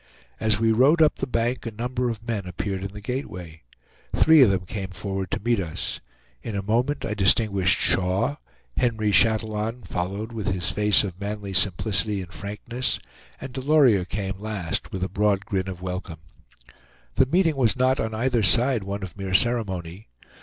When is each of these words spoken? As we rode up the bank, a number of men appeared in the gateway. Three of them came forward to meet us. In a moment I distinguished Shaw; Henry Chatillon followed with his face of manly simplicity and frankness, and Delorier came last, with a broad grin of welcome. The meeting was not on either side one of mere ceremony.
As 0.39 0.59
we 0.59 0.71
rode 0.71 0.99
up 0.99 1.17
the 1.17 1.27
bank, 1.27 1.67
a 1.67 1.71
number 1.71 2.09
of 2.09 2.27
men 2.27 2.47
appeared 2.47 2.83
in 2.83 2.91
the 2.91 3.01
gateway. 3.01 3.61
Three 4.15 4.41
of 4.41 4.49
them 4.49 4.65
came 4.65 4.87
forward 4.87 5.29
to 5.29 5.39
meet 5.39 5.59
us. 5.59 5.99
In 6.41 6.55
a 6.55 6.63
moment 6.63 7.05
I 7.05 7.13
distinguished 7.13 7.77
Shaw; 7.77 8.37
Henry 8.75 9.11
Chatillon 9.11 9.83
followed 9.83 10.31
with 10.31 10.47
his 10.47 10.71
face 10.71 11.03
of 11.03 11.21
manly 11.21 11.53
simplicity 11.53 12.19
and 12.23 12.33
frankness, 12.33 12.99
and 13.39 13.53
Delorier 13.53 14.03
came 14.05 14.39
last, 14.39 14.91
with 14.91 15.03
a 15.03 15.07
broad 15.07 15.45
grin 15.45 15.67
of 15.67 15.83
welcome. 15.83 16.21
The 17.13 17.27
meeting 17.27 17.55
was 17.55 17.75
not 17.75 17.99
on 17.99 18.15
either 18.15 18.41
side 18.41 18.83
one 18.83 19.03
of 19.03 19.15
mere 19.19 19.35
ceremony. 19.35 20.07